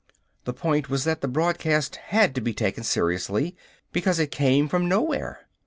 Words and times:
The 0.45 0.53
point 0.55 0.89
was 0.89 1.03
that 1.03 1.21
the 1.21 1.27
broadcast 1.27 1.97
had 1.97 2.33
to 2.33 2.41
be 2.41 2.55
taken 2.55 2.83
seriously 2.83 3.55
because 3.93 4.17
it 4.17 4.31
came 4.31 4.67
from 4.67 4.89
nowhere. 4.89 5.47